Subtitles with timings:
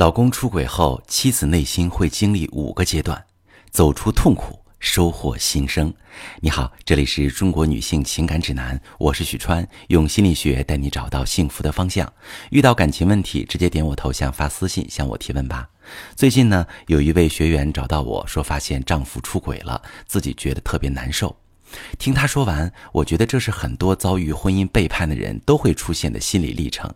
[0.00, 3.22] 老公出轨后，妻子内心会经历五个阶段，
[3.70, 5.92] 走出痛苦，收获新生。
[6.40, 12.10] 你好，这里是中国女性情感指南，我是许川，用心理学带你找到幸福的方向。
[12.48, 15.68] 遇到感情问题，直接点我头像发私信向我提问吧。
[16.16, 21.36] 最近呢，有一位学员找到我说，发现丈夫出轨了，自己觉得特别难受。
[21.98, 26.92] 听她说完，我觉得这是很多遭遇婚姻背叛的人都会出现的心理历程。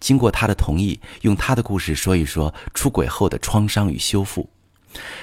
[0.00, 4.48] 经过她的同意，用她的故事说一说出轨后的创伤与修复。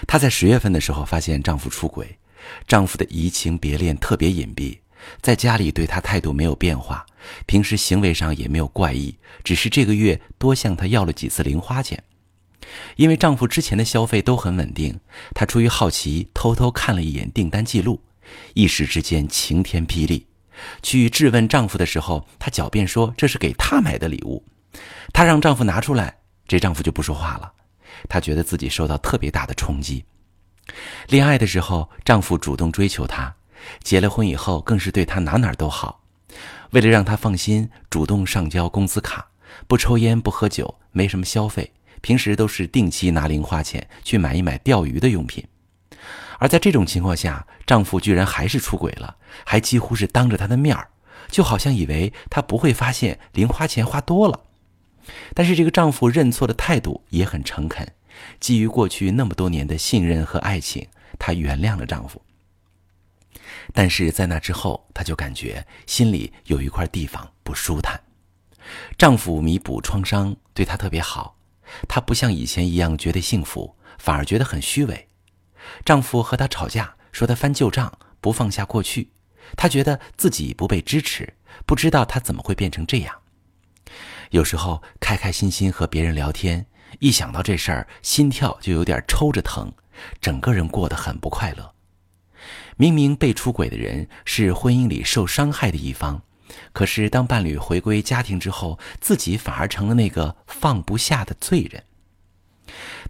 [0.08, 2.18] 她在十月份的时候发现丈夫出轨，
[2.68, 4.78] 丈夫的移情别恋特别隐蔽，
[5.22, 7.06] 在家里对她态度没有变化，
[7.48, 12.02] 平时行为上也没有怪异，只是这个月多向她要了几次零花钱。
[12.96, 15.00] 因为丈夫之前的消费都很稳定，
[15.34, 18.00] 她出于好奇偷偷看了一眼订单记录，
[18.54, 20.28] 一时之间晴天霹雳。
[20.82, 24.44] 去质问丈夫的时候，她狡辩说这是给她买的礼物。
[25.12, 26.16] 她让丈夫拿出来，
[26.48, 27.52] 这丈夫就不说话了。
[28.08, 30.06] 她觉得自己受到特别大的冲击。
[31.10, 33.34] 恋爱的时候，丈夫主动追求她；
[33.84, 36.02] 结了婚以后，更是对她哪哪都好。
[36.72, 39.28] 为了让她放心，主动上交工资卡，
[39.68, 45.44] 不抽烟不喝酒，没什么消费，平时都是定期拿零花钱去买一买钓鱼的用品。
[46.40, 50.90] 而在这种情况下，丈夫居然还是出轨了，还几乎是当着她的面儿，
[51.30, 54.40] 就好像以为她不会发现零花钱花多了。
[55.34, 57.88] 但是这个丈夫认错的态度也很诚恳，
[58.40, 60.88] 基于过去那么多年的信任和爱情，
[61.20, 62.22] 她原谅了丈夫。
[63.74, 68.00] 但是在那之后，她就感觉心里有一块地方不舒坦。
[68.98, 71.36] 丈夫弥补创伤，对她特别好，
[71.88, 75.08] 她不像以前一样觉得幸福，反而觉得很虚伪。
[75.86, 79.12] 丈夫和她吵架，说她翻旧账，不放下过去。
[79.56, 81.34] 她觉得自己不被支持，
[81.66, 83.16] 不知道她怎么会变成这样。
[84.32, 86.66] 有时候开开心心和别人聊天，
[87.00, 89.72] 一想到这事儿，心跳就有点抽着疼，
[90.20, 91.74] 整个人过得很不快乐。
[92.78, 96.24] 明明被出轨的人是婚姻里受伤害的一方，
[96.72, 101.84] 可是当伴侣回归家庭之后，自己反而成了那个放不下的罪人。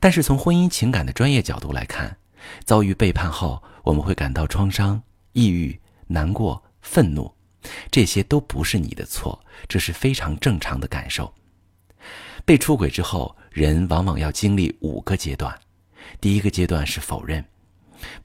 [0.01, 2.17] 但是从婚姻情感的专业角度来看，
[2.63, 5.01] 遭遇背叛后，我们会感到创伤、
[5.33, 7.33] 抑郁、难过、愤怒，
[7.91, 11.33] 这些都不是你的错，这是非常正常的感受。
[12.45, 15.57] 被出轨之后，人往往要经历五个阶段。
[16.19, 17.43] 第一个阶段是否认，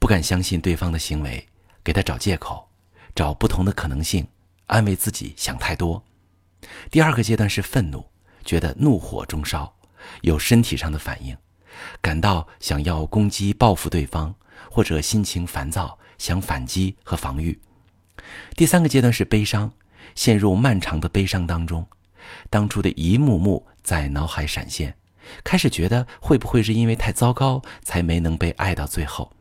[0.01, 1.47] 不敢相信对方的行为，
[1.85, 2.69] 给他找借口，
[3.15, 4.27] 找不同的可能性，
[4.67, 6.05] 安慰自己想太多。
[6.91, 8.05] 第二个阶段是愤怒，
[8.45, 9.73] 觉得怒火中烧，
[10.23, 11.37] 有身体上的反应。
[12.01, 14.35] 感到想要攻击报复对方，
[14.71, 17.59] 或者心情烦躁想反击和防御。
[18.57, 19.73] 第三个阶段是悲伤，
[20.15, 21.87] 陷入漫长的悲伤当中，
[22.51, 24.97] 当初的一幕幕在脑海闪现，
[25.45, 29.33] 开始觉得会不会是因为太糟糕才没能被爱到最后。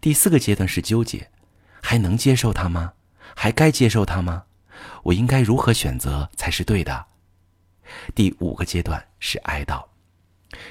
[0.00, 1.30] 第四个阶段是纠结，
[1.80, 2.92] 还能接受他吗？
[3.36, 4.44] 还该接受他吗？
[5.04, 7.06] 我应该如何选择才是对的？
[8.14, 9.89] 第五个阶段是哀悼。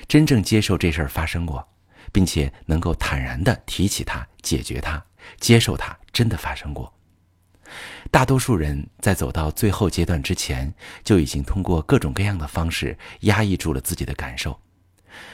[0.07, 1.67] 真正接受这事儿发生过，
[2.12, 5.03] 并且能够坦然地提起它、解决它、
[5.40, 6.94] 接受它，真的发生过。
[8.09, 10.73] 大多数人在走到最后阶段之前，
[11.03, 14.59] 就已经通过各种各样的方式压抑住了自己的感受。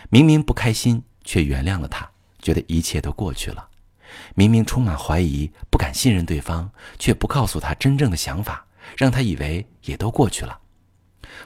[0.10, 3.70] 明明不开心，却原谅了他，觉得一切都过去了；
[4.36, 6.70] 明明充满怀疑，不敢信任对方，
[7.00, 8.68] 却不告诉他真正的想法，
[8.98, 10.60] 让他以为也都过去了。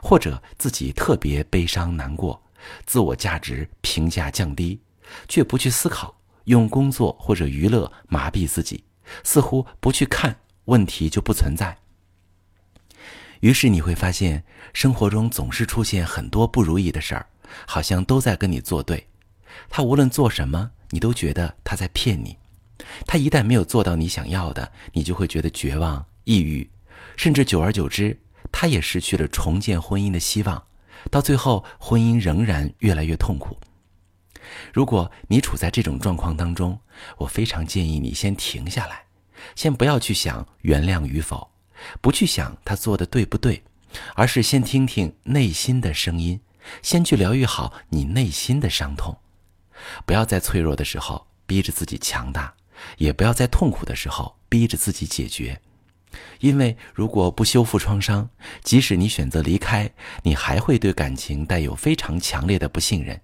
[0.02, 2.42] 或者自己特别悲伤难过。
[2.86, 4.80] 自我价值评价降低，
[5.28, 6.16] 却不去思考，
[6.46, 8.84] 用工作或者娱乐麻痹自己，
[9.24, 11.78] 似乎不去看问题就不存在。
[13.42, 14.44] 于是你会发现，
[14.74, 17.26] 生活中总是出现很多不如意的事儿，
[17.66, 19.08] 好像都在跟你作对。
[19.70, 22.38] 他无论做什么，你都觉得他在骗你。
[23.06, 26.70] 他一旦没有做到你想要的，你就会觉得绝望、抑郁，
[27.16, 28.20] 甚至久而久之，
[28.52, 30.64] 他也失去了重建婚姻的希望。
[31.10, 33.58] 到最后，婚姻仍然越来越痛苦。
[34.74, 36.80] 如果你处在这种状况当中，
[37.18, 39.04] 我非常建议你先停下来，
[39.56, 41.52] 先不要去想原谅与否，
[42.02, 43.64] 不去想他做的对不对，
[44.16, 46.40] 而是先听听内心的声音，
[46.82, 49.18] 先去疗愈好你内心的伤痛。
[50.06, 52.54] 不要在脆弱的时候逼着自己强大，
[52.98, 55.62] 也不要在痛苦的时候逼着自己解决。
[56.40, 58.30] 因为如果不修复创伤，
[58.64, 59.92] 即使你选择离开，
[60.24, 63.20] 你还会对感情带有非常强烈的不信任。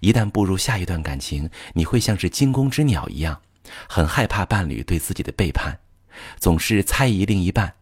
[0.00, 3.40] 一旦步入下一段感情，你会像是惊弓之鸟一样，
[3.88, 5.78] 很害怕伴侣对自己的背叛，
[6.38, 7.74] 总是猜疑另一半。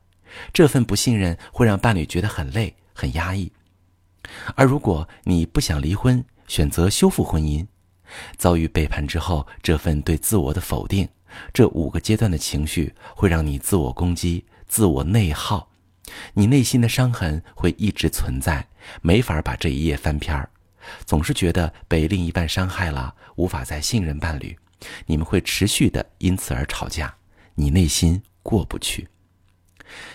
[0.52, 3.50] 这份不信任会让伴侣觉得很累、很压抑。
[4.55, 7.66] 而如果你不想离婚，选择修复婚姻，
[8.37, 11.08] 遭遇背叛之后，这份对自我的否定，
[11.52, 15.70] 这五个阶段的情绪会让你自我攻击、自我内耗，
[16.34, 18.66] 你内心的伤痕会一直存在，
[19.02, 20.50] 没法把这一页翻篇儿，
[21.04, 24.56] 总是觉得被另一半伤害了，无法再信任伴侣，
[25.06, 27.14] 你们会持续的因此而吵架，
[27.54, 29.08] 你内心过不去。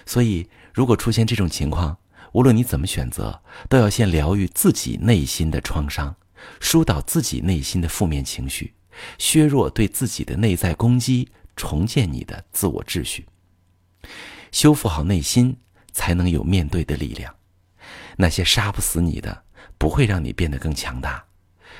[0.06, 1.98] 所以，如果出现这种情况，
[2.32, 6.16] 无论你怎么选择，都要先疗愈自己内心的创伤，
[6.60, 8.74] 疏导自己内心的负面情绪，
[9.18, 13.26] 削弱对自己的内在攻击，重建你的自我秩序。
[14.52, 15.58] 修复好内心，
[15.92, 17.34] 才能有面对的力量。
[18.18, 19.44] 那些杀不死你的，
[19.78, 21.24] 不会让你变得更强大。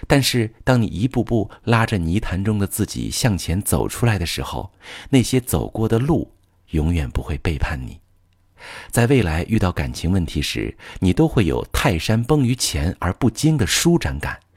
[0.08, 4.74] 但是，当你一步步拉着泥潭中的自己向前走出来的时候，
[5.10, 6.34] 那些走过的路，
[6.72, 8.00] 永远不会背叛你。
[8.90, 14.40] 在未来遇到感情问题时，你都会有泰山崩于前而不惊的舒展感，